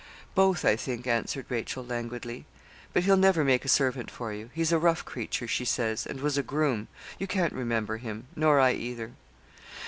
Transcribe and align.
'Both, 0.33 0.65
I 0.65 0.75
think,' 0.75 1.05
answered 1.05 1.45
Rachel, 1.49 1.85
languidly; 1.85 2.45
'but 2.91 3.03
he'll 3.03 3.17
never 3.17 3.43
make 3.43 3.63
a 3.63 3.67
servant 3.69 4.09
for 4.09 4.33
you 4.33 4.49
he's 4.51 4.71
a 4.71 4.79
rough 4.79 5.05
creature, 5.05 5.47
she 5.47 5.63
says, 5.63 6.07
and 6.07 6.21
was 6.21 6.39
a 6.39 6.41
groom. 6.41 6.87
You 7.19 7.27
can't 7.27 7.53
remember 7.53 7.97
him, 7.97 8.25
nor 8.35 8.59
I 8.59 8.71
either.' 8.73 9.11